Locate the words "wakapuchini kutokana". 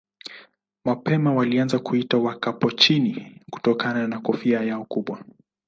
2.21-4.07